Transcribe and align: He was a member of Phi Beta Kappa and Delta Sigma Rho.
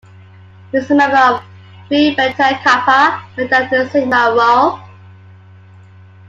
He 0.71 0.79
was 0.79 0.89
a 0.89 0.95
member 0.95 1.15
of 1.15 1.41
Phi 1.87 2.15
Beta 2.15 2.59
Kappa 2.63 3.23
and 3.37 3.47
Delta 3.47 3.87
Sigma 3.91 4.33
Rho. 4.35 4.79